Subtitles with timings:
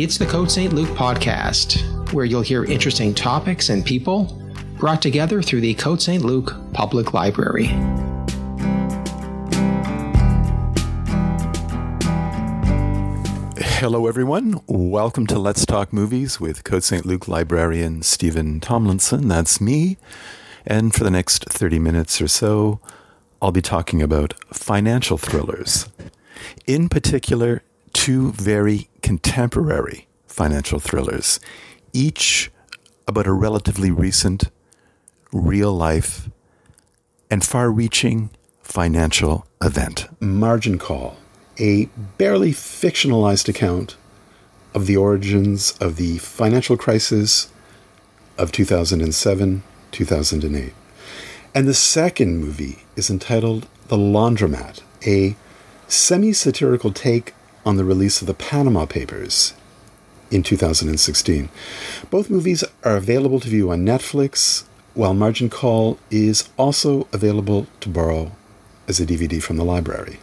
[0.00, 0.72] It's the Code St.
[0.72, 4.40] Luke podcast, where you'll hear interesting topics and people
[4.78, 6.24] brought together through the Code St.
[6.24, 7.66] Luke Public Library.
[13.80, 14.60] Hello, everyone.
[14.68, 17.04] Welcome to Let's Talk Movies with Code St.
[17.04, 19.26] Luke librarian Steven Tomlinson.
[19.26, 19.96] That's me.
[20.64, 22.78] And for the next 30 minutes or so,
[23.42, 25.88] I'll be talking about financial thrillers.
[26.68, 31.40] In particular, two very contemporary financial thrillers,
[31.92, 32.50] each
[33.06, 34.50] about a relatively recent,
[35.32, 36.28] real life,
[37.30, 38.30] and far reaching
[38.62, 40.06] financial event.
[40.20, 41.16] Margin Call,
[41.58, 41.86] a
[42.18, 43.96] barely fictionalized account
[44.74, 47.50] of the origins of the financial crisis
[48.36, 50.74] of 2007 2008.
[51.54, 55.36] And the second movie is entitled The Laundromat, a
[55.88, 57.34] semi satirical take
[57.68, 59.52] on the release of the Panama Papers
[60.30, 61.50] in 2016.
[62.08, 67.90] Both movies are available to view on Netflix, while Margin Call is also available to
[67.90, 68.32] borrow
[68.88, 70.18] as a DVD from the library.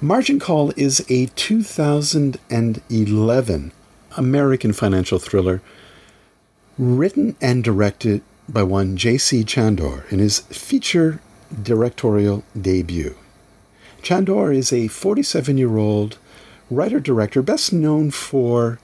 [0.00, 3.72] Margin Call is a 2011
[4.16, 5.60] American financial thriller
[6.78, 9.42] written and directed by one J.C.
[9.42, 11.20] Chandor in his feature
[11.60, 13.16] directorial debut.
[14.04, 16.18] Chandor is a 47 year old
[16.70, 18.78] writer director, best known for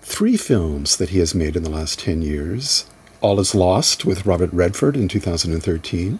[0.00, 2.86] three films that he has made in the last 10 years
[3.20, 6.18] All Is Lost with Robert Redford in 2013,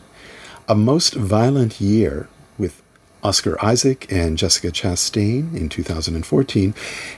[0.68, 2.28] A Most Violent Year
[2.58, 2.82] with
[3.22, 6.74] Oscar Isaac and Jessica Chastain in 2014,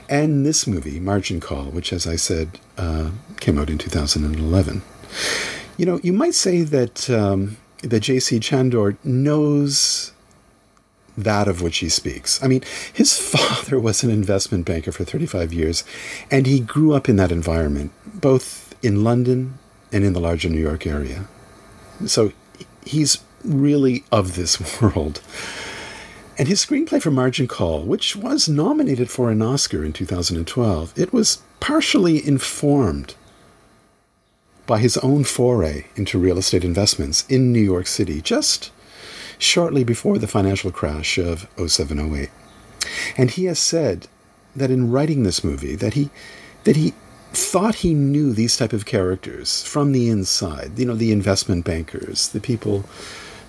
[0.07, 3.11] and this movie, Margin Call, which, as I said, uh,
[3.41, 4.81] came out in 2011.
[5.75, 8.39] You know, you might say that um, that J.C.
[8.39, 10.13] Chandor knows
[11.17, 12.41] that of which he speaks.
[12.43, 15.83] I mean, his father was an investment banker for 35 years,
[16.29, 19.57] and he grew up in that environment, both in London
[19.91, 21.25] and in the larger New York area.
[22.05, 22.31] So
[22.85, 25.21] he's really of this world.
[26.37, 31.11] And his screenplay for Margin Call, which was nominated for an Oscar in 2012, it
[31.11, 33.15] was partially informed
[34.67, 38.69] by his own foray into real estate investments in New York City just
[39.37, 42.29] shortly before the financial crash of 0708.
[43.17, 44.07] And he has said
[44.55, 46.09] that in writing this movie that he
[46.63, 46.93] that he
[47.33, 52.29] thought he knew these type of characters from the inside, you know, the investment bankers,
[52.29, 52.85] the people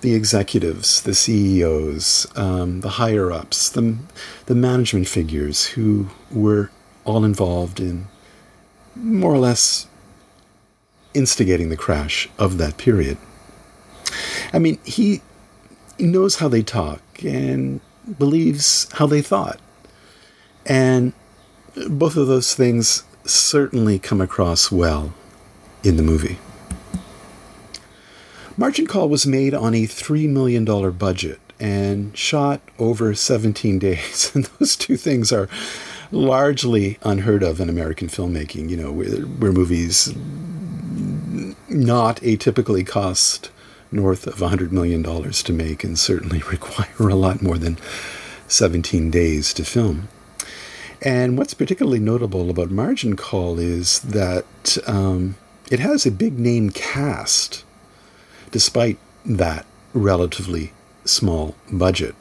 [0.01, 3.97] the executives, the CEOs, um, the higher ups, the,
[4.45, 6.71] the management figures who were
[7.05, 8.07] all involved in
[8.95, 9.87] more or less
[11.13, 13.17] instigating the crash of that period.
[14.53, 15.21] I mean, he
[15.99, 17.81] he knows how they talk and
[18.17, 19.59] believes how they thought.
[20.65, 21.13] And
[21.89, 25.13] both of those things certainly come across well
[25.83, 26.39] in the movie.
[28.57, 34.31] Margin Call was made on a $3 million budget and shot over 17 days.
[34.33, 35.49] And those two things are
[36.11, 40.13] largely unheard of in American filmmaking, you know, where, where movies
[41.69, 43.51] not atypically cost
[43.91, 47.77] north of $100 million to make and certainly require a lot more than
[48.47, 50.07] 17 days to film.
[51.01, 55.35] And what's particularly notable about Margin Call is that um,
[55.71, 57.63] it has a big name cast,
[58.51, 60.73] despite that relatively
[61.05, 62.15] small budget.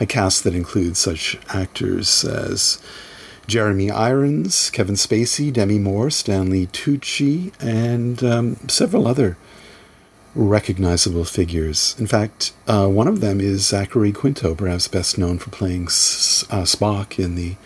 [0.00, 2.82] A cast that includes such actors as
[3.46, 9.36] Jeremy Irons, Kevin Spacey, Demi Moore, Stanley Tucci, and um, several other
[10.36, 11.96] recognizable figures.
[11.98, 16.44] In fact, uh, one of them is Zachary Quinto, perhaps best known for playing S-
[16.50, 17.56] uh, Spock in the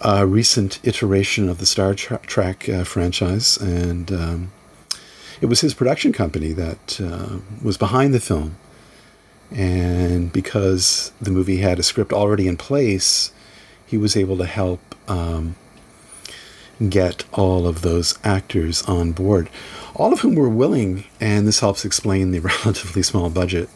[0.00, 3.56] uh, recent iteration of the Star Trek uh, franchise.
[3.56, 4.52] And um,
[5.40, 8.56] it was his production company that uh, was behind the film.
[9.52, 13.32] And because the movie had a script already in place,
[13.86, 15.54] he was able to help um,
[16.88, 19.48] get all of those actors on board
[19.98, 23.68] all of whom were willing, and this helps explain the relatively small budget,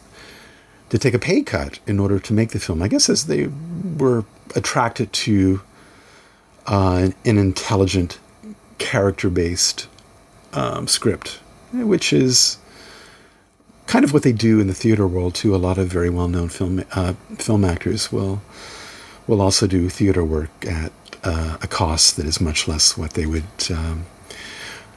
[0.89, 2.81] to take a pay cut in order to make the film.
[2.81, 3.49] I guess as they
[3.97, 4.25] were
[4.55, 5.61] attracted to
[6.65, 8.19] uh, an intelligent,
[8.77, 9.87] character based
[10.53, 11.39] um, script,
[11.71, 12.57] which is
[13.87, 15.55] kind of what they do in the theater world too.
[15.55, 18.41] A lot of very well known film uh, film actors will
[19.27, 20.91] will also do theater work at
[21.23, 24.05] uh, a cost that is much less what they would um,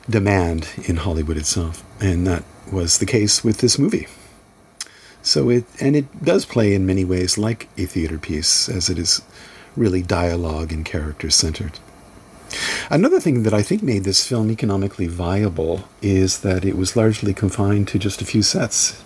[0.08, 1.82] demand in Hollywood itself.
[2.00, 4.06] And that was the case with this movie.
[5.22, 8.98] So it, and it does play in many ways like a theater piece, as it
[8.98, 9.22] is
[9.76, 11.78] really dialogue and character centered.
[12.90, 17.34] Another thing that I think made this film economically viable is that it was largely
[17.34, 19.02] confined to just a few sets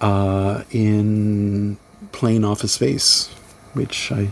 [0.00, 1.78] uh, in
[2.12, 3.28] plain office space,
[3.72, 4.30] which I,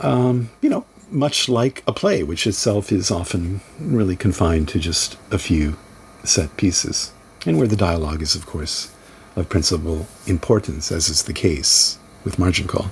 [0.00, 5.16] um, you know, much like a play, which itself is often really confined to just
[5.30, 5.76] a few
[6.24, 7.12] set pieces,
[7.46, 8.94] and where the dialogue is, of course,
[9.36, 12.90] of principal importance, as is the case with Margin Call.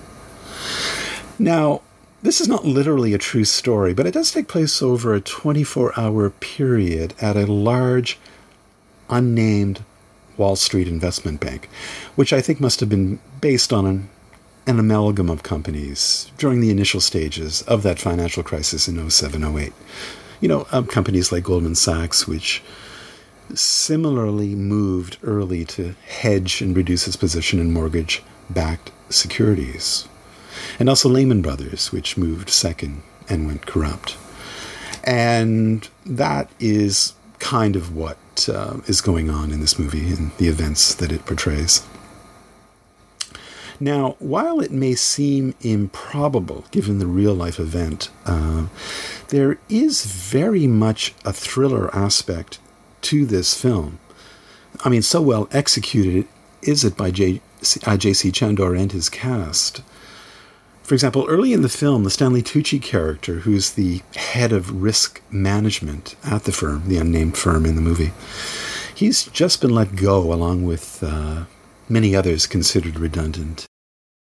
[1.38, 1.82] Now,
[2.22, 5.98] this is not literally a true story, but it does take place over a 24
[5.98, 8.18] hour period at a large,
[9.08, 9.82] unnamed
[10.36, 11.68] Wall Street investment bank,
[12.16, 14.08] which I think must have been based on an,
[14.70, 19.72] an amalgam of companies during the initial stages of that financial crisis in 07 08.
[20.40, 22.62] You know, um, companies like Goldman Sachs, which
[23.52, 30.06] similarly moved early to hedge and reduce its position in mortgage backed securities.
[30.78, 34.16] And also Lehman Brothers, which moved second and went corrupt.
[35.02, 40.46] And that is kind of what uh, is going on in this movie and the
[40.46, 41.84] events that it portrays.
[43.82, 48.66] Now, while it may seem improbable given the real life event, uh,
[49.28, 52.58] there is very much a thriller aspect
[53.02, 53.98] to this film.
[54.84, 56.28] I mean, so well executed
[56.60, 57.40] is it by J.
[57.86, 58.30] Uh, J.C.
[58.30, 59.82] Chandor and his cast.
[60.82, 65.22] For example, early in the film, the Stanley Tucci character, who's the head of risk
[65.30, 68.12] management at the firm, the unnamed firm in the movie,
[68.94, 71.44] he's just been let go along with uh,
[71.88, 73.66] many others considered redundant.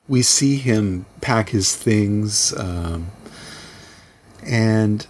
[0.07, 3.07] We see him pack his things, um,
[4.44, 5.07] and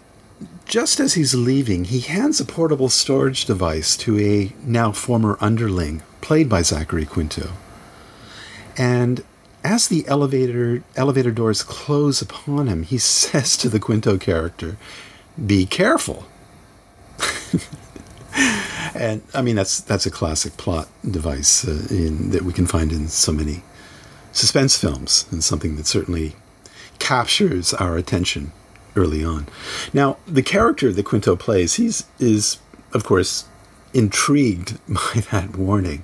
[0.66, 6.02] just as he's leaving, he hands a portable storage device to a now former underling,
[6.22, 7.52] played by Zachary Quinto.
[8.78, 9.24] And
[9.64, 14.78] as the elevator elevator doors close upon him, he says to the Quinto character,
[15.44, 16.26] "Be careful."
[18.96, 22.92] and I mean that's that's a classic plot device uh, in, that we can find
[22.92, 23.64] in so many
[24.36, 26.36] suspense films, and something that certainly
[27.00, 28.52] captures our attention
[28.96, 29.48] early on.
[29.94, 32.60] Now, the character that Quinto plays, he's is
[32.94, 33.46] of course
[33.94, 36.04] intrigued by that warning,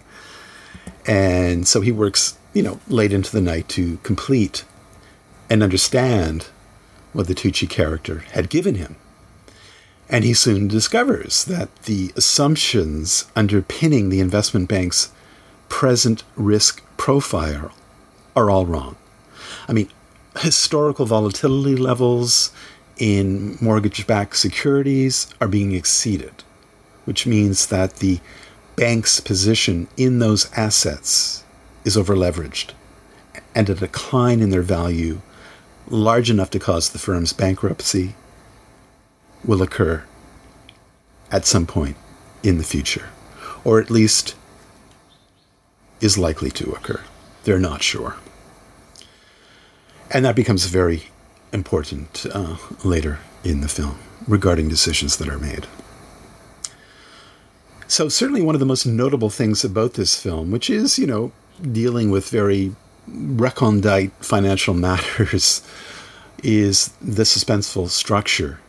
[1.06, 4.66] and so he works you know, late into the night to complete
[5.50, 6.48] and understand
[7.14, 8.96] what the Tucci character had given him.
[10.10, 15.12] And he soon discovers that the assumptions underpinning the investment bank's
[15.70, 17.72] present risk profile
[18.36, 18.96] are all wrong.
[19.68, 19.90] I mean,
[20.40, 22.52] historical volatility levels
[22.98, 26.44] in mortgage backed securities are being exceeded,
[27.06, 28.20] which means that the
[28.76, 31.44] bank's position in those assets
[31.84, 32.72] is overleveraged
[33.56, 35.22] and a decline in their value
[35.90, 38.16] large enough to cause the firm's bankruptcy
[39.44, 40.04] will occur
[41.32, 41.98] at some point
[42.44, 43.10] in the future,
[43.64, 44.36] or at least
[46.00, 47.02] is likely to occur.
[47.44, 48.16] They're not sure.
[50.10, 51.04] And that becomes very
[51.54, 53.98] important uh, later in the film
[54.28, 55.68] regarding decisions that are made.
[57.88, 61.32] So, certainly, one of the most notable things about this film, which is, you know,
[61.62, 62.76] dealing with very
[63.10, 65.62] recondite financial matters
[66.44, 68.60] is the suspenseful structure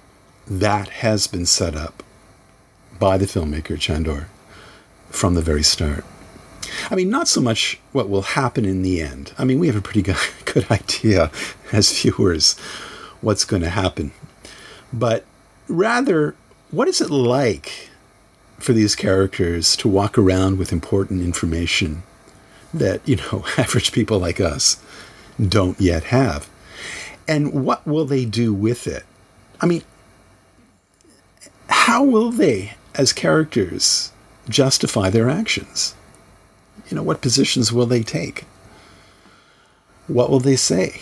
[0.46, 2.02] that has been set up
[2.98, 4.26] by the filmmaker Chandor
[5.10, 6.04] from the very start.
[6.90, 9.32] I mean, not so much what will happen in the end.
[9.38, 11.30] I mean, we have a pretty good, good idea
[11.72, 12.58] as viewers
[13.20, 14.12] what's going to happen.
[14.92, 15.24] But
[15.68, 16.34] rather,
[16.70, 17.90] what is it like
[18.58, 22.04] for these characters to walk around with important information
[22.72, 24.82] that, you know, average people like us
[25.40, 26.48] don't yet have.
[27.26, 29.04] And what will they do with it?
[29.60, 29.82] I mean,
[31.68, 34.12] how will they, as characters,
[34.48, 35.94] justify their actions?
[36.92, 38.44] You know, what positions will they take?
[40.08, 41.00] What will they say?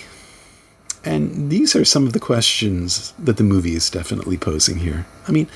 [1.04, 5.04] And these are some of the questions that the movie is definitely posing here.
[5.26, 5.48] I mean,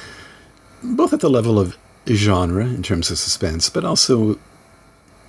[0.82, 4.36] both at the level of genre in terms of suspense, but also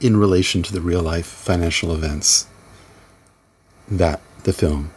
[0.02, 2.48] in relation to the real life financial events
[3.88, 4.92] that the film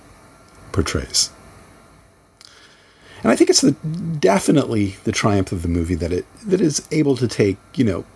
[0.72, 1.28] portrays.
[3.22, 6.88] And I think it's the, definitely the triumph of the movie that it that is
[6.90, 8.06] able to take, you know,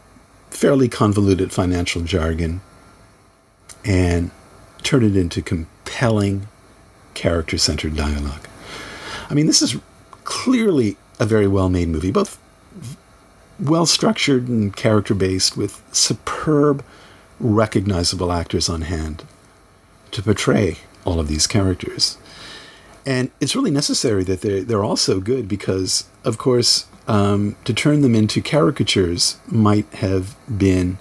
[0.53, 2.61] fairly convoluted financial jargon
[3.85, 4.31] and
[4.83, 6.47] turn it into compelling
[7.15, 8.47] character-centered dialogue.
[9.29, 9.77] I mean, this is
[10.25, 12.39] clearly a very well-made movie, both
[13.59, 16.85] well structured and character based with superb,
[17.41, 19.25] recognizable actors on hand
[20.11, 22.19] to portray all of these characters.
[23.05, 28.03] and it's really necessary that they're, they're also good because, of course, um, to turn
[28.03, 30.99] them into caricatures might have been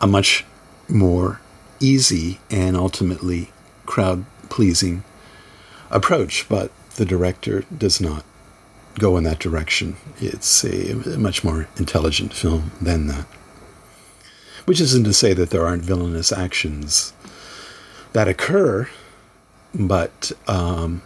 [0.00, 0.44] a much
[0.88, 1.40] more
[1.80, 3.50] easy and ultimately
[3.86, 5.04] crowd pleasing
[5.90, 8.24] approach, but the director does not
[8.98, 9.96] go in that direction.
[10.20, 13.26] It's a, a, much more intelligent film than that.
[14.64, 17.12] Which isn't to say that there aren't villainous actions
[18.12, 18.88] that occur,
[19.74, 21.02] but um,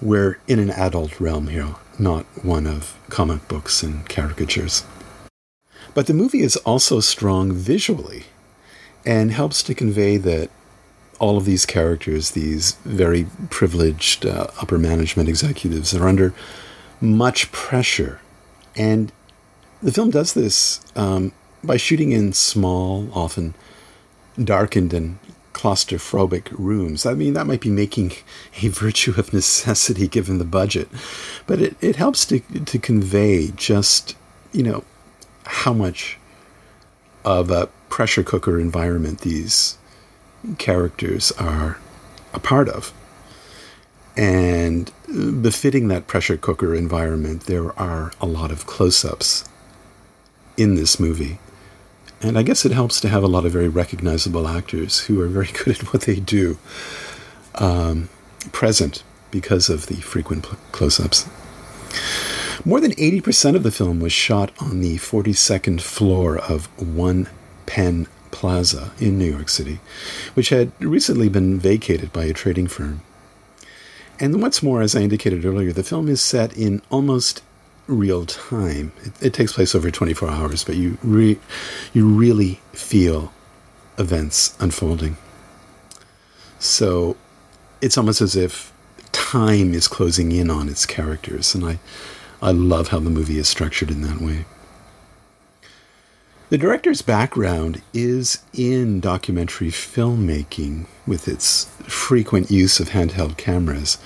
[0.00, 4.84] we're in an adult realm here, not one of comic books and caricatures.
[5.94, 8.24] But the movie is also strong visually
[9.06, 10.50] and helps to convey that
[11.20, 16.34] all of these characters, these very privileged uh, upper management executives, are under
[17.00, 18.20] much pressure.
[18.74, 19.12] And
[19.82, 21.32] the film does this um,
[21.62, 23.54] by shooting in small, often
[24.42, 25.18] darkened and
[25.54, 27.06] claustrophobic rooms.
[27.06, 28.12] I mean, that might be making
[28.62, 30.88] a virtue of necessity given the budget,
[31.46, 34.16] but it, it helps to, to convey just,
[34.52, 34.84] you know,
[35.46, 36.18] how much
[37.24, 39.78] of a pressure cooker environment these
[40.58, 41.78] characters are
[42.32, 42.92] a part of.
[44.16, 44.92] And
[45.42, 49.48] befitting that pressure cooker environment, there are a lot of close ups
[50.56, 51.38] in this movie.
[52.24, 55.28] And I guess it helps to have a lot of very recognizable actors who are
[55.28, 56.56] very good at what they do
[57.56, 58.08] um,
[58.50, 61.28] present because of the frequent close ups.
[62.64, 67.28] More than 80% of the film was shot on the 42nd floor of One
[67.66, 69.80] Penn Plaza in New York City,
[70.32, 73.02] which had recently been vacated by a trading firm.
[74.18, 77.42] And what's more, as I indicated earlier, the film is set in almost
[77.86, 78.92] real time.
[79.02, 81.38] It, it takes place over 24 hours, but you re,
[81.92, 83.32] you really feel
[83.98, 85.16] events unfolding.
[86.58, 87.16] So
[87.80, 88.72] it's almost as if
[89.12, 91.78] time is closing in on its characters, and I
[92.42, 94.44] I love how the movie is structured in that way.
[96.50, 103.98] The director's background is in documentary filmmaking with its frequent use of handheld cameras,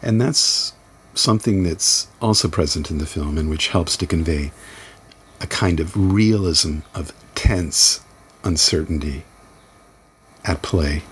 [0.00, 0.72] and that's
[1.14, 4.52] something that's also present in the film and which helps to convey
[5.40, 8.00] a kind of realism of tense
[8.44, 9.24] uncertainty
[10.44, 11.02] at play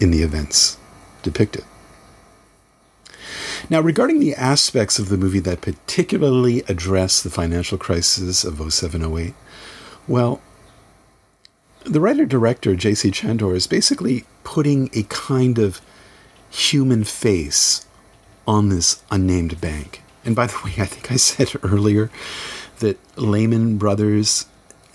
[0.00, 0.78] in the events
[1.22, 1.64] depicted.
[3.70, 9.16] Now, regarding the aspects of the movie that particularly address the financial crisis of 07
[9.18, 9.34] 08,
[10.08, 10.40] well,
[11.84, 13.10] the writer director, J.C.
[13.10, 15.80] Chandor, is basically putting a kind of
[16.50, 17.86] human face
[18.46, 20.02] on this unnamed bank.
[20.24, 22.10] And by the way, I think I said earlier
[22.78, 24.46] that Lehman Brothers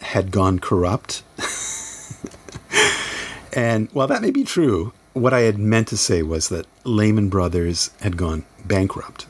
[0.02, 1.24] had gone corrupt.
[3.54, 7.30] and while that may be true, what I had meant to say was that Lehman
[7.30, 9.26] Brothers had gone bankrupt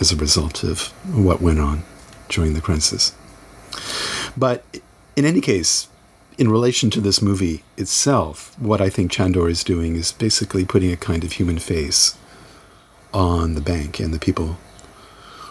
[0.00, 1.84] as a result of what went on
[2.28, 3.14] during the crisis.
[4.36, 4.64] But
[5.14, 5.88] in any case,
[6.38, 10.90] in relation to this movie itself, what I think Chandor is doing is basically putting
[10.90, 12.16] a kind of human face
[13.12, 14.58] on the bank and the people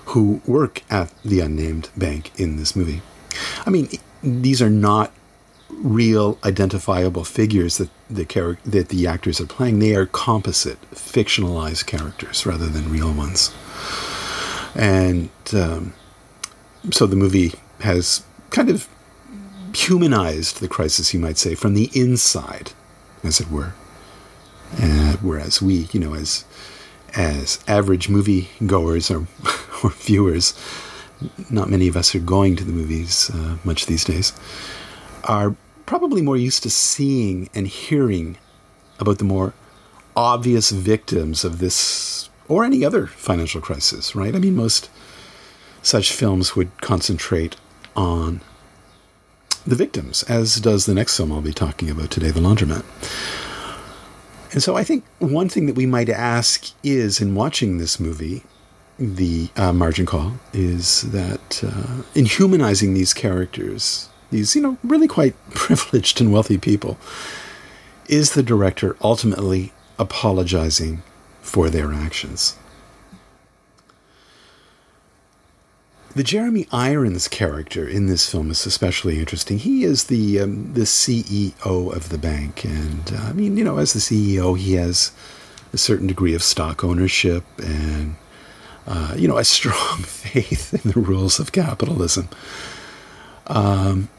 [0.06, 3.02] who work at the unnamed bank in this movie.
[3.66, 3.90] I mean,
[4.24, 5.12] these are not
[5.70, 9.80] real identifiable figures that the char- that the actors are playing.
[9.80, 13.54] They are composite, fictionalized characters rather than real ones.
[14.76, 15.94] And um,
[16.92, 18.88] so the movie has kind of
[19.74, 22.72] humanized the crisis, you might say, from the inside,
[23.24, 23.74] as it were.
[24.82, 26.46] Uh, whereas we, you know, as
[27.16, 29.28] as average movie goers or,
[29.84, 30.54] or viewers,
[31.50, 34.34] not many of us are going to the movies uh, much these days,
[35.24, 38.38] are probably more used to seeing and hearing
[39.00, 39.54] about the more
[40.16, 44.36] obvious victims of this or any other financial crisis, right?
[44.36, 44.90] I mean, most
[45.82, 47.56] such films would concentrate
[47.96, 48.42] on
[49.66, 52.84] the victims, as does the next film I'll be talking about today, The Laundromat.
[54.52, 58.44] And so I think one thing that we might ask is in watching this movie,
[58.98, 65.08] the uh, margin call, is that uh, in humanizing these characters, these, you know, really
[65.08, 66.98] quite privileged and wealthy people,
[68.08, 71.04] is the director ultimately apologizing
[71.42, 72.56] for their actions?
[76.20, 79.58] The Jeremy Irons character in this film is especially interesting.
[79.58, 83.78] He is the um, the CEO of the bank, and uh, I mean, you know,
[83.78, 85.14] as the CEO, he has
[85.72, 88.18] a certain degree of stock ownership and
[88.86, 92.28] uh, you know a strong faith in the rules of capitalism.
[93.48, 94.10] Um,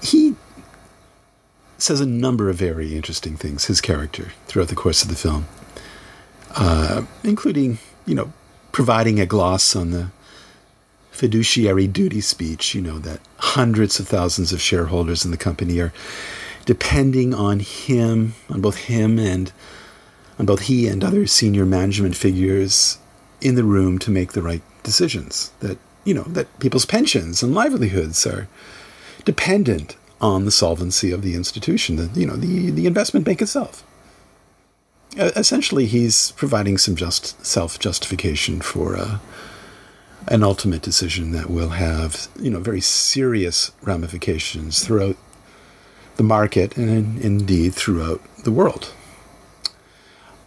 [0.00, 0.36] he
[1.78, 3.64] says a number of very interesting things.
[3.64, 5.48] His character throughout the course of the film.
[6.54, 8.32] uh, including, you know,
[8.72, 10.08] providing a gloss on the
[11.10, 15.92] fiduciary duty speech, you know, that hundreds of thousands of shareholders in the company are
[16.64, 19.52] depending on him, on both him and
[20.38, 22.98] on both he and other senior management figures
[23.40, 25.52] in the room to make the right decisions.
[25.60, 28.48] That, you know, that people's pensions and livelihoods are
[29.24, 33.84] dependent on the solvency of the institution, the, you know, the, the investment bank itself.
[35.16, 39.18] Essentially, he's providing some just self justification for uh,
[40.28, 45.16] an ultimate decision that will have, you know, very serious ramifications throughout
[46.16, 48.92] the market and indeed throughout the world.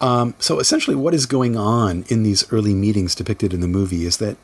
[0.02, 4.06] Um, so essentially, what is going on in these early meetings depicted in the movie
[4.06, 4.38] is that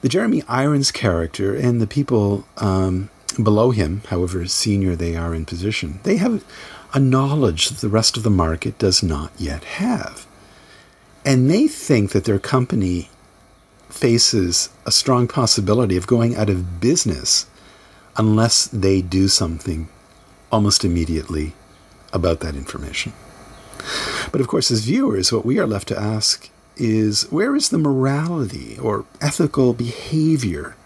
[0.00, 3.10] the Jeremy Irons character and the people um,
[3.42, 6.44] below him, however senior they are in position, they have
[6.94, 10.26] a knowledge that the rest of the market does not yet have.
[11.24, 13.10] And they think that their company
[13.88, 17.46] faces a strong possibility of going out of business
[18.16, 19.88] unless they do something
[20.52, 21.52] almost immediately
[22.12, 23.12] about that information.
[24.30, 27.78] But of course, as viewers, what we are left to ask is where is the
[27.78, 30.76] morality or ethical behavior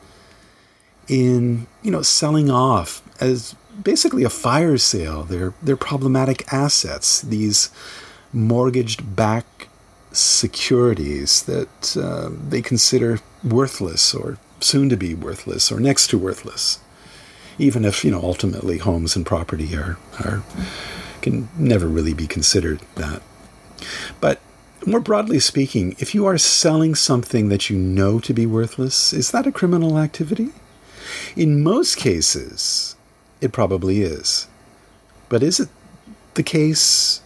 [1.07, 5.23] in you know selling off as basically a fire sale.
[5.23, 7.71] They're they're problematic assets these
[8.33, 9.69] mortgaged back
[10.13, 16.81] securities that uh, they consider worthless or soon to be worthless or next to worthless.
[17.59, 20.43] Even if you know ultimately homes and property are are
[21.21, 23.23] can never really be considered that.
[24.21, 24.41] But
[24.87, 29.31] more broadly speaking if you are selling something that you know to be worthless is
[29.33, 30.51] that a criminal activity?
[31.37, 32.95] In most cases,
[33.41, 34.49] it probably is.
[35.29, 35.69] But is it
[36.35, 37.23] the case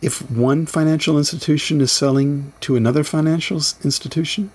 [0.00, 4.50] if one financial institution is selling to another financial institution?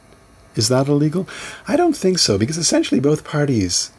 [0.56, 1.28] Is that illegal?
[1.68, 3.92] I don't think so, because essentially both parties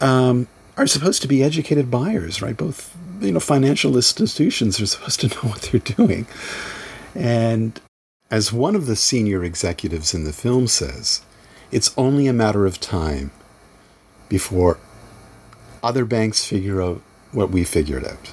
[0.00, 2.56] um, are supposed to be educated buyers, right?
[2.56, 6.26] Both you know financial institutions are supposed to know what they're doing,
[7.14, 7.80] and
[8.30, 11.22] as one of the senior executives in the film says,
[11.72, 13.32] it's only a matter of time
[14.30, 14.78] before
[15.82, 18.32] other banks figure out what we figured out.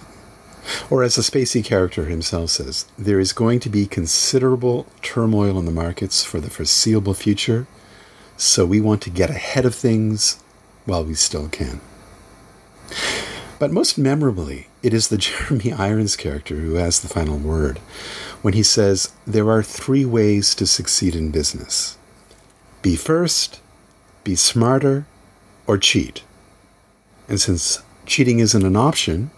[0.89, 5.65] Or, as the Spacey character himself says, there is going to be considerable turmoil in
[5.65, 7.67] the markets for the foreseeable future,
[8.35, 10.43] so we want to get ahead of things
[10.85, 11.79] while we still can.
[13.59, 17.79] But most memorably, it is the Jeremy Irons character who has the final word
[18.41, 21.97] when he says, There are three ways to succeed in business
[22.81, 23.59] be first,
[24.23, 25.05] be smarter,
[25.67, 26.23] or cheat.
[27.27, 29.31] And since cheating isn't an option,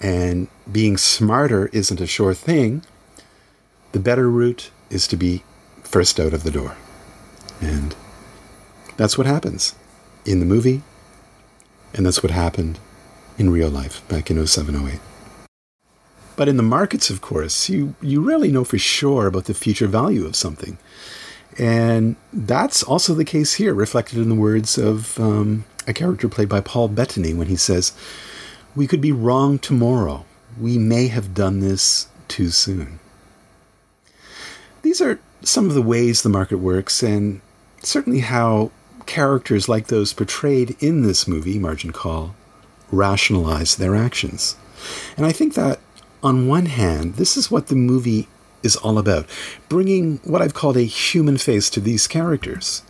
[0.00, 2.82] and being smarter isn't a sure thing,
[3.92, 5.42] the better route is to be
[5.82, 6.76] first out of the door.
[7.60, 7.94] And
[8.96, 9.74] that's what happens
[10.24, 10.82] in the movie,
[11.94, 12.78] and that's what happened
[13.38, 15.00] in real life back in 0708.
[16.36, 19.86] But in the markets, of course, you, you rarely know for sure about the future
[19.86, 20.78] value of something.
[21.58, 26.48] And that's also the case here, reflected in the words of um, a character played
[26.48, 27.92] by Paul Bettany when he says,
[28.76, 30.24] We could be wrong tomorrow.
[30.58, 33.00] We may have done this too soon.
[34.82, 37.40] These are some of the ways the market works, and
[37.82, 38.70] certainly how
[39.06, 42.34] characters like those portrayed in this movie, Margin Call,
[42.92, 44.56] rationalize their actions.
[45.16, 45.80] And I think that,
[46.22, 48.28] on one hand, this is what the movie
[48.62, 49.26] is all about
[49.68, 52.82] bringing what I've called a human face to these characters.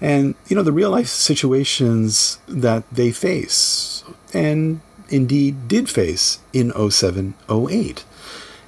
[0.00, 4.02] And, you know, the real life situations that they face,
[4.34, 8.04] and indeed did face in 07 08.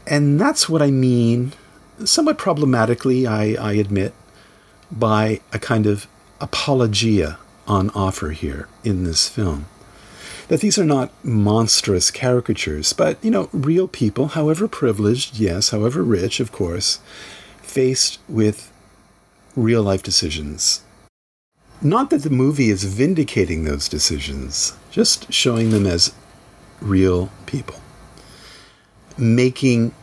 [0.06, 1.52] And that's what I mean,
[2.04, 4.12] somewhat problematically, I, I admit,
[4.92, 6.06] by a kind of
[6.40, 9.66] apologia on offer here in this film
[10.48, 16.02] that these are not monstrous caricatures, but, you know, real people, however privileged, yes, however
[16.02, 16.98] rich, of course,
[17.62, 18.70] faced with
[19.56, 20.82] real life decisions.
[21.80, 26.12] Not that the movie is vindicating those decisions, just showing them as
[26.80, 27.80] real people.
[29.16, 29.94] Making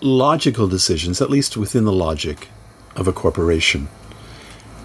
[0.00, 2.48] logical decisions, at least within the logic
[2.96, 3.88] of a corporation.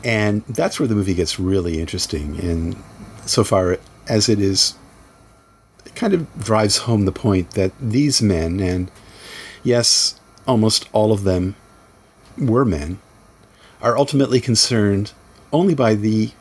[0.04, 2.82] And that's where the movie gets really interesting in
[3.26, 3.78] so far
[4.08, 4.74] as it is
[6.02, 8.90] kind of drives home the point that these men, and
[9.62, 11.56] yes, almost all of them
[12.40, 12.98] were men,
[13.84, 15.12] are ultimately concerned
[15.54, 16.32] only by the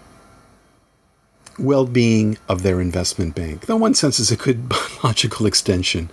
[1.59, 3.67] well being of their investment bank.
[3.67, 4.73] Though one senses a good
[5.05, 6.09] logical extension,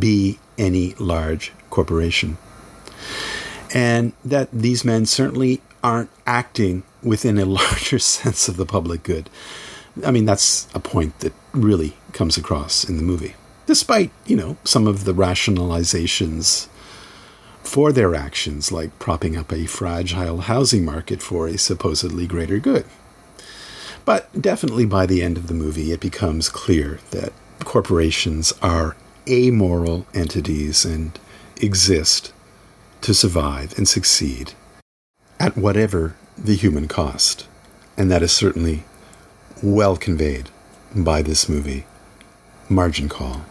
[0.00, 2.36] be any large corporation.
[3.72, 9.30] And that these men certainly aren't acting within a larger sense of the public good.
[10.04, 13.34] I mean, that's a point that really comes across in the movie,
[13.66, 16.68] despite, you know, some of the rationalizations
[17.62, 22.86] for their actions, like propping up a fragile housing market for a supposedly greater good.
[24.04, 28.96] But definitely by the end of the movie, it becomes clear that corporations are
[29.28, 31.16] amoral entities and
[31.56, 32.32] exist
[33.02, 34.54] to survive and succeed
[35.38, 37.46] at whatever the human cost.
[37.96, 38.84] And that is certainly
[39.62, 40.50] well conveyed
[40.94, 41.86] by this movie,
[42.68, 43.42] Margin Call,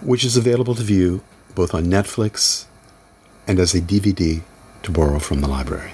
[0.00, 1.22] which is available to view
[1.54, 2.66] both on Netflix
[3.46, 4.42] and as a DVD
[4.82, 5.92] to borrow from the library.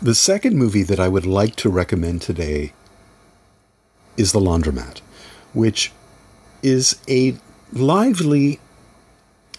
[0.00, 2.72] The second movie that I would like to recommend today
[4.16, 5.00] is The Laundromat,
[5.52, 5.92] which
[6.62, 7.36] is a
[7.72, 8.60] lively,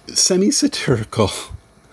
[0.08, 1.30] semi satirical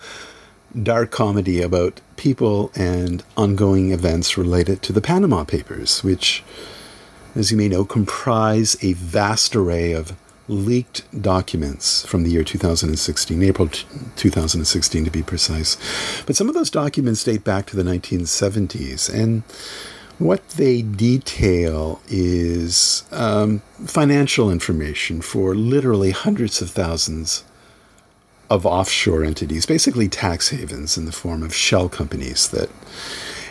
[0.83, 6.43] dark comedy about people and ongoing events related to the Panama Papers, which,
[7.35, 10.15] as you may know, comprise a vast array of
[10.47, 13.67] leaked documents from the year 2016, April
[14.15, 15.77] 2016 to be precise.
[16.25, 19.43] But some of those documents date back to the 1970s, and
[20.17, 27.43] what they detail is um, financial information for literally hundreds of thousands
[28.49, 32.69] of offshore entities, basically tax havens in the form of shell companies that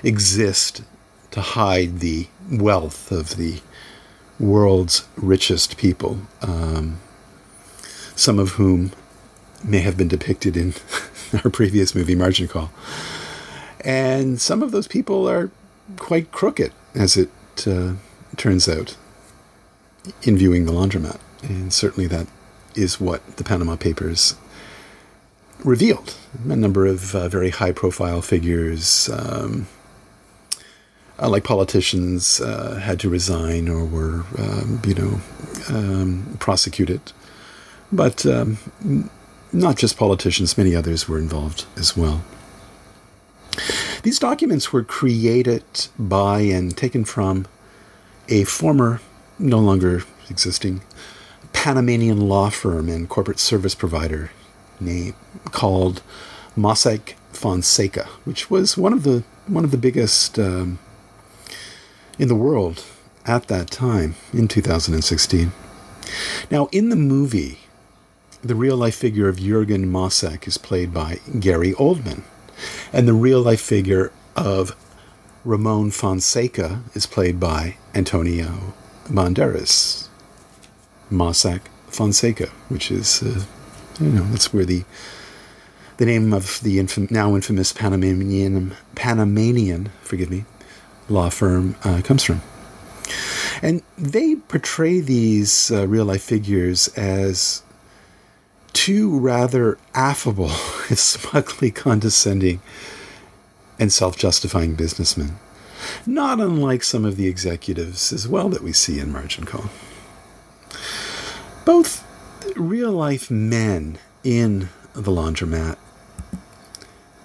[0.03, 0.83] exist
[1.31, 3.61] to hide the wealth of the
[4.39, 7.01] world's richest people, um,
[8.15, 8.93] some of whom
[9.63, 10.75] may have been depicted in
[11.45, 12.71] our previous movie, Margin Call.
[13.81, 15.51] And some of those people are
[15.99, 17.31] quite crooked, as it
[17.67, 17.95] uh,
[18.37, 18.97] turns out,
[20.23, 21.19] in viewing the laundromat.
[21.43, 22.27] And certainly that
[22.75, 24.37] is what the Panama Papers
[25.62, 26.17] revealed.
[26.49, 29.09] A number of uh, very high profile figures.
[29.09, 29.67] Um,
[31.19, 35.21] uh, like politicians uh, had to resign or were, um, you know,
[35.69, 37.12] um, prosecuted.
[37.93, 38.59] But um,
[39.53, 42.25] not just politicians, many others were involved as well.
[44.03, 45.64] These documents were created
[45.99, 47.47] by and taken from
[48.29, 49.01] a former,
[49.38, 50.83] no longer existing,
[51.53, 54.31] Panamanian law firm and corporate service provider
[54.81, 55.15] named
[55.51, 56.03] called
[56.57, 60.79] Mossack Fonseca, which was one of the one of the biggest um,
[62.19, 62.85] in the world
[63.27, 65.53] at that time in 2016.
[66.51, 67.59] Now, in the movie,
[68.43, 72.23] the real life figure of Jurgen Mossack is played by Gary Oldman,
[72.93, 74.77] and the real life figure of
[75.45, 78.75] Ramon Fonseca is played by Antonio
[79.09, 80.09] Banderas.
[81.11, 83.45] Mossack Fonseca, which is, uh,
[84.01, 84.85] you know, that's where the
[85.97, 90.45] the name of the infam- now infamous Panamanian Panamanian, forgive me,
[91.09, 92.43] law firm uh, comes from.
[93.63, 97.63] And they portray these uh, real life figures as
[98.73, 100.49] two rather affable,
[100.95, 102.61] smugly condescending,
[103.79, 105.39] and self justifying businessmen.
[106.07, 109.71] Not unlike some of the executives as well that we see in Margin Call.
[111.65, 112.05] Both
[112.57, 115.77] real life men in the laundromat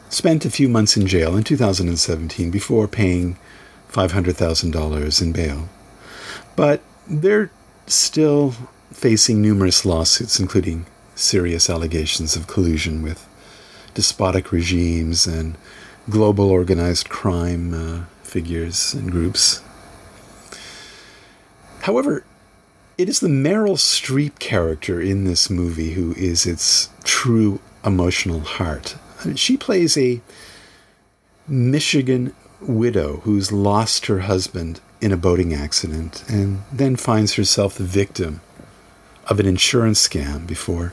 [0.09, 3.37] spent a few months in jail in 2017 before paying
[3.91, 5.69] $500,000 in bail.
[6.55, 7.51] But they're
[7.87, 8.53] still
[8.91, 13.27] facing numerous lawsuits, including serious allegations of collusion with
[13.93, 15.57] despotic regimes and
[16.09, 19.61] global organized crime uh, figures and groups.
[21.81, 22.23] However,
[22.99, 28.97] it is the Meryl Streep character in this movie who is its true emotional heart.
[29.35, 30.19] She plays a
[31.47, 37.85] Michigan widow who's lost her husband in a boating accident and then finds herself the
[37.85, 38.41] victim
[39.27, 40.91] of an insurance scam before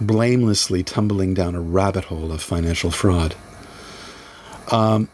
[0.00, 3.34] blamelessly tumbling down a rabbit hole of financial fraud.
[4.70, 5.08] Um,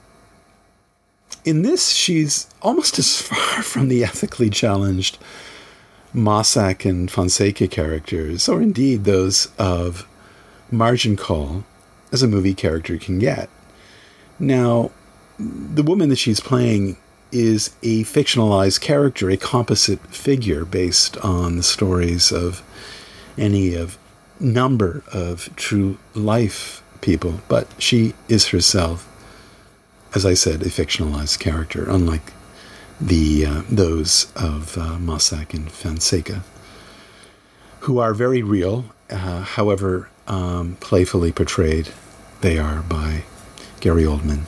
[1.47, 5.17] in this, she's almost as far from the ethically challenged
[6.15, 10.07] Mossack and Fonseca characters, or indeed those of
[10.71, 11.65] Margin Call,
[12.13, 13.49] as a movie character can get.
[14.39, 14.91] Now,
[15.39, 16.97] the woman that she's playing
[17.33, 22.63] is a fictionalized character, a composite figure based on the stories of
[23.39, 23.97] any of
[24.41, 29.07] number of true life people, but she is herself,
[30.15, 32.33] as I said, a fictionalized character, unlike
[33.01, 36.45] the uh, those of uh, Mossack and Fonseca,
[37.81, 41.89] who are very real uh, however um, playfully portrayed
[42.41, 43.25] they are by
[43.81, 44.45] Gary Oldman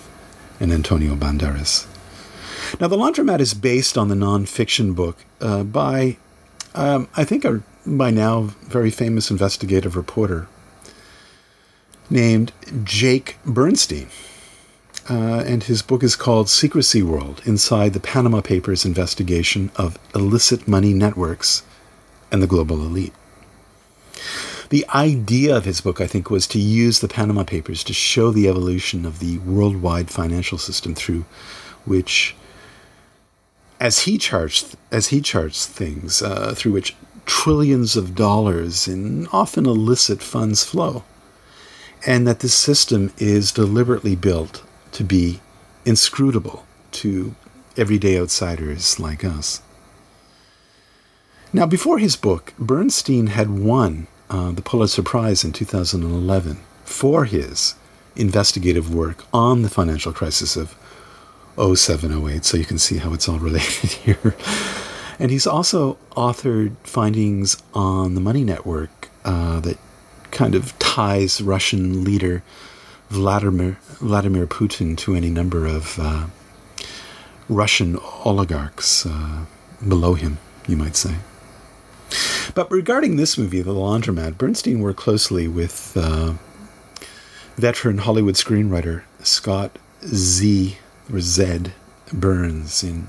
[0.60, 1.86] and Antonio Banderas.
[2.80, 6.16] Now, The Laundromat is based on the nonfiction book uh, by,
[6.74, 10.46] um, I think, a by now very famous investigative reporter
[12.08, 12.52] named
[12.84, 14.08] Jake Bernstein.
[15.10, 20.68] Uh, and his book is called Secrecy World Inside the Panama Papers Investigation of Illicit
[20.68, 21.64] Money Networks
[22.30, 23.12] and the Global Elite.
[24.70, 28.30] The idea of his book, I think, was to use the Panama Papers to show
[28.30, 31.24] the evolution of the worldwide financial system through
[31.84, 32.36] which,
[33.80, 36.94] as he charts, as he charts things, uh, through which
[37.26, 41.02] trillions of dollars in often illicit funds flow,
[42.06, 44.62] and that this system is deliberately built
[44.92, 45.40] to be
[45.84, 47.34] inscrutable to
[47.76, 49.62] everyday outsiders like us.
[51.52, 57.74] Now, before his book, Bernstein had won uh, the Pulitzer Prize in 2011 for his
[58.16, 60.74] investigative work on the financial crisis of
[61.56, 62.44] 0708.
[62.44, 64.34] So you can see how it's all related here.
[65.18, 69.78] And he's also authored findings on the Money Network uh, that
[70.30, 72.42] kind of ties Russian leader
[73.12, 76.26] Vladimir Vladimir Putin to any number of uh,
[77.46, 79.44] Russian oligarchs uh,
[79.86, 81.16] below him, you might say.
[82.54, 86.34] But regarding this movie, The Laundromat, Bernstein worked closely with uh,
[87.56, 90.78] veteran Hollywood screenwriter Scott Z
[91.12, 91.20] or
[92.14, 93.08] Burns in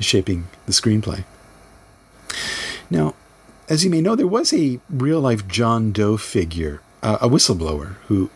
[0.00, 1.24] shaping the screenplay.
[2.88, 3.14] Now,
[3.68, 7.96] as you may know, there was a real life John Doe figure, uh, a whistleblower,
[8.06, 8.30] who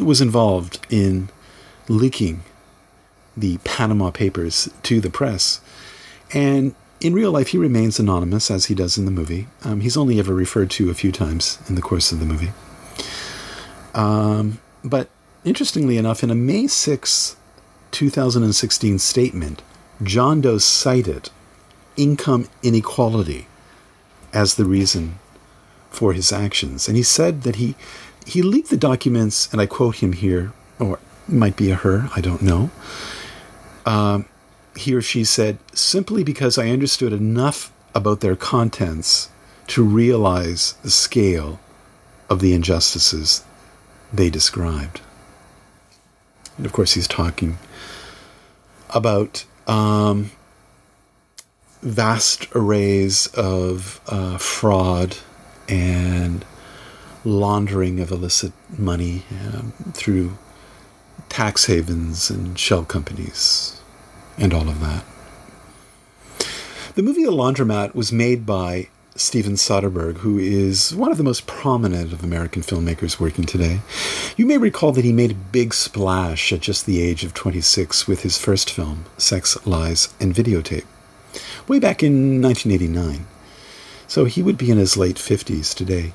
[0.00, 1.28] was involved in
[1.88, 2.42] leaking
[3.36, 5.60] the Panama Papers to the press.
[6.32, 9.48] And in real life, he remains anonymous, as he does in the movie.
[9.64, 12.52] Um, he's only ever referred to a few times in the course of the movie.
[13.94, 15.08] Um, but
[15.44, 17.36] interestingly enough, in a May 6,
[17.90, 19.62] 2016 statement,
[20.02, 21.30] John Doe cited
[21.96, 23.46] income inequality
[24.32, 25.18] as the reason
[25.90, 26.88] for his actions.
[26.88, 27.74] And he said that he
[28.26, 32.20] he leaked the documents, and I quote him here, or might be a her, I
[32.20, 32.70] don't know.
[33.86, 34.26] Um,
[34.76, 39.28] he or she said, simply because I understood enough about their contents
[39.68, 41.60] to realize the scale
[42.28, 43.44] of the injustices
[44.12, 45.00] they described.
[46.56, 47.58] And of course, he's talking
[48.90, 50.30] about um,
[51.82, 55.16] vast arrays of uh, fraud
[55.68, 56.44] and
[57.24, 60.36] laundering of illicit money um, through
[61.28, 63.80] tax havens and shell companies
[64.36, 65.04] and all of that.
[66.94, 71.46] The movie The Laundromat was made by Steven Soderbergh, who is one of the most
[71.46, 73.80] prominent of American filmmakers working today.
[74.36, 78.06] You may recall that he made a big splash at just the age of 26
[78.06, 80.86] with his first film, Sex, Lies, and Videotape,
[81.68, 83.26] way back in 1989.
[84.06, 86.12] So he would be in his late 50s today.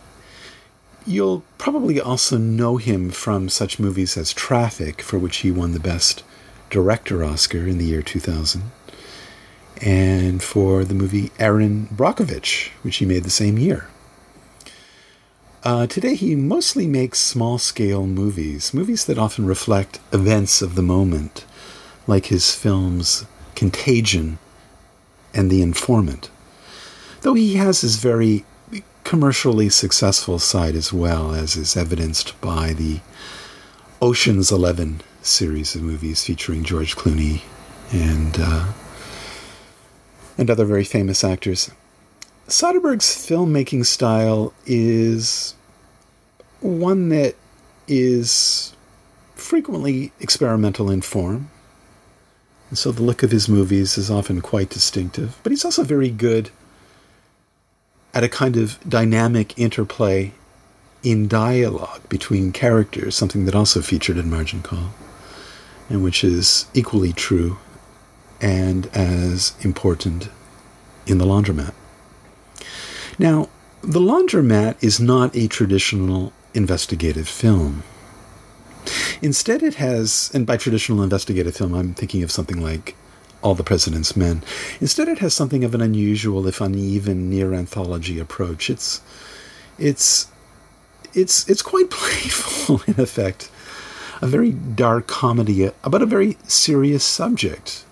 [1.07, 5.79] You'll probably also know him from such movies as Traffic, for which he won the
[5.79, 6.21] Best
[6.69, 8.63] Director Oscar in the year 2000,
[9.81, 13.87] and for the movie Erin Brockovich, which he made the same year.
[15.63, 20.83] Uh, today, he mostly makes small scale movies, movies that often reflect events of the
[20.83, 21.45] moment,
[22.05, 24.39] like his films Contagion
[25.33, 26.29] and The Informant.
[27.21, 28.43] Though he has his very
[29.07, 32.99] commercially successful side as well, as is evidenced by the
[34.01, 37.41] Ocean's Eleven series of movies featuring George Clooney
[37.93, 38.73] and uh,
[40.37, 41.71] and other very famous actors.
[42.49, 45.55] Soderbergh's filmmaking style is
[46.59, 47.35] one that
[47.87, 48.75] is
[49.35, 51.49] frequently experimental in form.
[52.69, 56.09] And so the look of his movies is often quite distinctive, but he's also very
[56.09, 56.49] good
[58.17, 60.33] at a kind of dynamic interplay
[61.03, 64.89] in dialogue between characters, something that also featured in Margin Call,
[65.87, 67.59] and which is equally true
[68.41, 70.29] and as important
[71.05, 71.75] in The Laundromat.
[73.19, 73.49] Now,
[73.83, 77.83] The Laundromat is not a traditional investigative film.
[79.21, 82.95] Instead, it has, and by traditional investigative film, I'm thinking of something like
[83.41, 84.41] all the President's Men.
[84.81, 88.69] Instead, it has something of an unusual, if uneven, near anthology approach.
[88.69, 89.01] It's,
[89.77, 90.27] it's,
[91.13, 93.49] it's, it's quite playful in effect,
[94.21, 97.85] a very dark comedy about a very serious subject.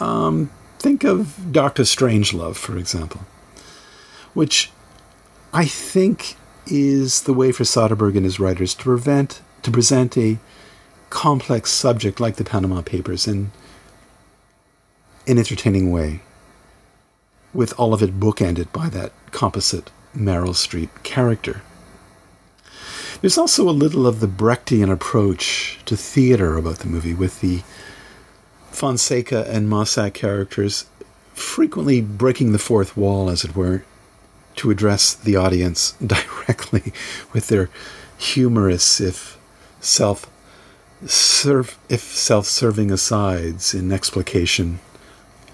[0.00, 3.22] Um, think of Doctor Strangelove, for example,
[4.34, 4.70] which
[5.52, 6.36] I think
[6.66, 10.38] is the way for Soderbergh and his writers to prevent to present a
[11.10, 13.50] complex subject like the Panama Papers in
[15.26, 16.20] an entertaining way,
[17.52, 21.62] with all of it bookended by that composite Meryl Streep character.
[23.20, 27.62] There's also a little of the Brechtian approach to theater about the movie, with the
[28.70, 30.86] Fonseca and Mossack characters
[31.32, 33.84] frequently breaking the fourth wall, as it were,
[34.56, 36.92] to address the audience directly
[37.32, 37.70] with their
[38.18, 39.38] humorous, if
[39.80, 40.30] self
[41.02, 44.78] if self-serving asides in explication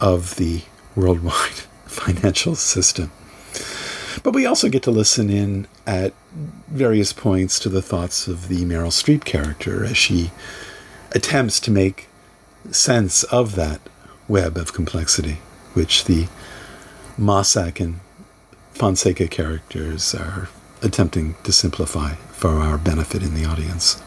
[0.00, 0.62] of the
[0.96, 1.34] worldwide
[1.86, 3.10] financial system.
[4.22, 6.12] But we also get to listen in at
[6.68, 10.30] various points to the thoughts of the Meryl Streep character as she
[11.12, 12.08] attempts to make
[12.70, 13.80] sense of that
[14.28, 15.38] web of complexity,
[15.74, 16.28] which the
[17.18, 18.00] Mossack and
[18.72, 20.48] Fonseca characters are
[20.82, 24.02] attempting to simplify for our benefit in the audience.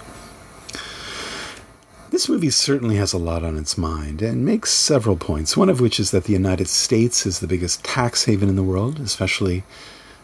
[2.13, 5.79] This movie certainly has a lot on its mind and makes several points, one of
[5.81, 9.63] which is that the United States is the biggest tax haven in the world, especially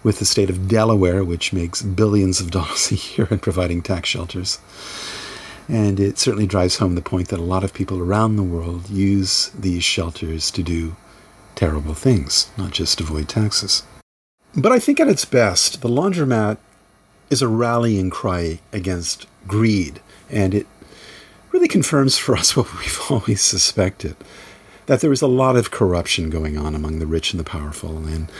[0.03, 4.07] with the state of Delaware, which makes billions of dollars a year in providing tax
[4.07, 4.59] shelters.
[5.67, 8.87] And it certainly drives home the point that a lot of people around the world
[8.91, 10.95] use these shelters to do
[11.55, 13.81] terrible things, not just avoid taxes.
[14.55, 16.59] But I think at its best, the laundromat
[17.31, 20.67] is a rallying cry against greed, and it
[21.51, 24.15] really confirms for us what we've always suspected
[24.89, 28.07] that there is a lot of corruption going on among the rich and the powerful,
[28.07, 28.31] and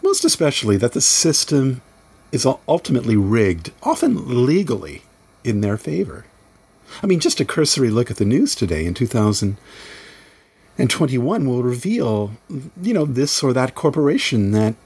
[0.00, 1.82] most especially that the system
[2.30, 5.02] is ultimately rigged, often legally,
[5.42, 6.24] in their favor.
[7.02, 12.30] I mean, just a cursory look at the news today in 2021 will reveal,
[12.80, 14.76] you know, this or that corporation that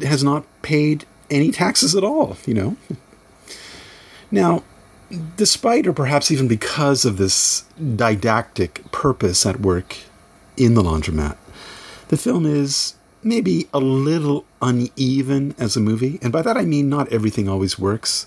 [0.00, 2.78] has not paid any taxes at all, you know.
[4.28, 4.64] Now,
[5.36, 7.64] despite or perhaps even because of this
[7.94, 9.96] didactic purpose at work
[10.56, 11.36] in the laundromat,
[12.08, 16.88] the film is maybe a little uneven as a movie, and by that I mean
[16.88, 18.26] not everything always works.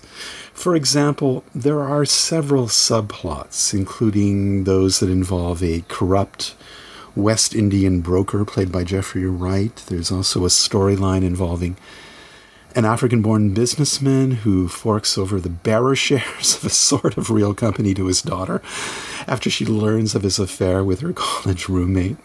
[0.52, 6.54] For example, there are several subplots, including those that involve a corrupt
[7.16, 9.74] West Indian broker played by Jeffrey Wright.
[9.88, 11.76] There's also a storyline involving
[12.76, 17.54] an African born businessman who forks over the bearer shares of a sort of real
[17.54, 18.62] company to his daughter
[19.26, 22.16] after she learns of his affair with her college roommate.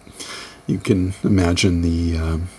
[0.67, 2.17] You can imagine the.
[2.17, 2.49] Um,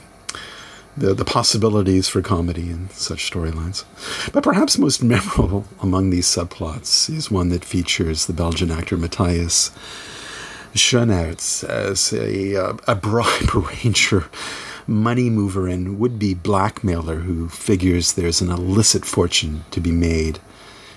[0.98, 3.84] the, the possibilities for comedy in such storylines.
[4.32, 9.70] But perhaps most memorable among these subplots is one that features the Belgian actor Matthias
[10.74, 14.24] Schoenaerts as a, uh, a bribe arranger
[14.86, 20.38] money mover and would be blackmailer who figures there's an illicit fortune to be made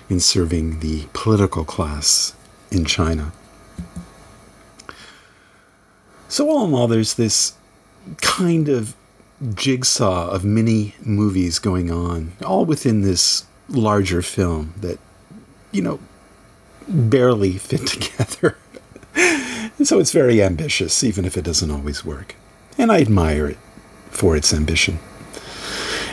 [0.08, 2.34] in serving the political class
[2.70, 3.32] in China.
[6.28, 7.54] So, all in all, there's this
[8.20, 8.94] kind of
[9.54, 14.98] jigsaw of mini movies going on, all within this larger film that,
[15.72, 15.98] you know,
[16.86, 18.56] barely fit together.
[19.82, 22.36] so it's very ambitious, even if it doesn't always work.
[22.78, 23.58] And I admire it
[24.10, 24.98] for its ambition.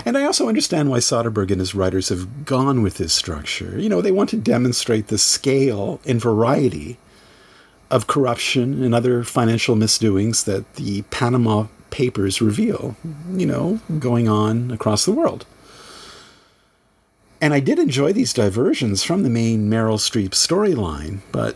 [0.05, 3.77] And I also understand why Soderbergh and his writers have gone with this structure.
[3.77, 6.97] You know, they want to demonstrate the scale and variety
[7.89, 12.95] of corruption and other financial misdoings that the Panama Papers reveal,
[13.31, 15.45] you know, going on across the world.
[17.39, 21.55] And I did enjoy these diversions from the main Meryl Streep storyline, but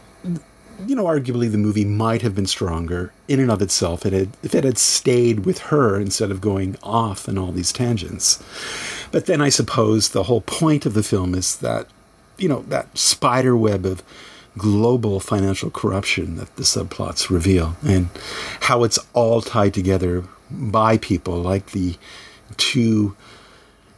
[0.88, 4.30] you know, arguably the movie might have been stronger in and of itself it, had,
[4.44, 8.44] if it had stayed with her instead of going off in all these tangents.
[9.12, 11.88] But then I suppose the whole point of the film is that,
[12.38, 14.04] you know, that spider web of
[14.58, 18.10] global financial corruption that the subplots reveal and
[18.62, 21.96] how it's all tied together by people like the
[22.58, 23.16] two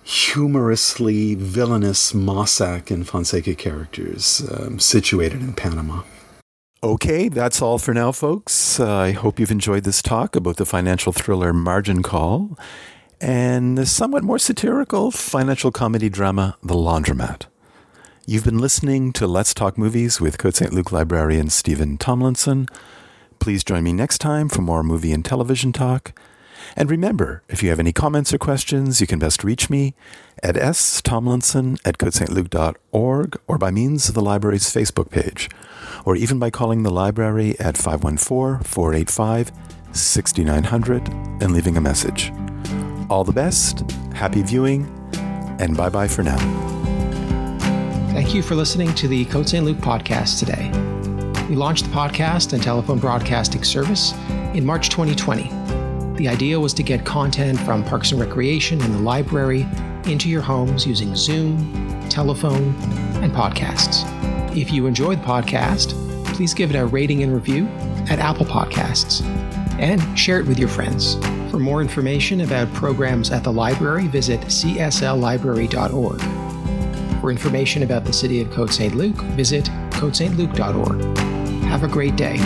[0.04, 6.04] humorously villainous Mossack and Fonseca characters um, situated in Panama.
[6.84, 8.78] Okay, that's all for now, folks.
[8.78, 12.60] Uh, I hope you've enjoyed this talk about the financial thriller Margin Call
[13.22, 17.46] and the somewhat more satirical financial comedy drama The Laundromat.
[18.26, 20.74] You've been listening to Let's Talk Movies with Côte St.
[20.74, 22.68] Luc librarian Steven Tomlinson.
[23.40, 26.20] Please join me next time for more movie and television talk.
[26.76, 29.94] And remember, if you have any comments or questions, you can best reach me
[30.42, 35.50] at stomlinson at cotestluc.org or by means of the library's Facebook page,
[36.06, 39.52] or even by calling the library at 514 485
[39.92, 42.32] 6900 and leaving a message.
[43.10, 44.86] All the best, happy viewing,
[45.60, 46.38] and bye bye for now.
[48.12, 49.66] Thank you for listening to the Côte St.
[49.66, 50.72] Luc podcast today.
[51.48, 54.14] We launched the podcast and telephone broadcasting service
[54.54, 55.62] in March 2020.
[56.16, 59.66] The idea was to get content from Parks and Recreation and the library
[60.05, 62.76] into your homes using Zoom, telephone,
[63.24, 64.05] and podcasts.
[64.55, 65.93] If you enjoy the podcast,
[66.36, 67.68] please give it a rating and review
[68.09, 69.24] at Apple Podcasts
[69.80, 71.16] and share it with your friends.
[71.49, 76.22] For more information about programs at the library, visit csllibrary.org.
[77.22, 78.93] For information about the City of Côte St.
[78.93, 81.18] Luc, visit cotestluc.org.
[81.64, 82.38] Have a great day.